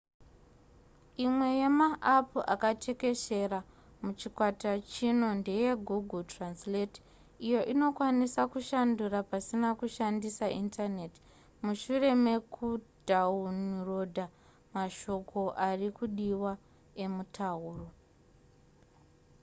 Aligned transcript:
imwe 1.25 1.47
yemaapu 1.59 2.39
akatekeshera 2.53 3.59
muchikwata 4.03 4.71
chino 4.91 5.27
ndeyegoogle 5.39 6.21
translate 6.33 6.97
iyo 7.47 7.61
inoikwanisa 7.71 8.41
kushandura 8.53 9.19
pasina 9.31 9.69
kushandisa 9.79 10.45
indaneti 10.59 11.19
mushure 11.63 12.09
mekudhawunirodha 12.25 14.25
mashoko 14.75 15.39
ari 15.67 15.87
kudiwa 15.97 16.51
emutauro 17.03 17.87